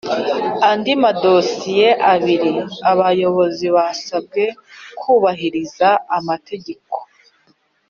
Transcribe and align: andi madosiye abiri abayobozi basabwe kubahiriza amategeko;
andi 0.69 0.93
madosiye 1.03 1.87
abiri 2.13 2.53
abayobozi 2.91 3.65
basabwe 3.75 4.43
kubahiriza 4.99 5.89
amategeko; 6.17 6.95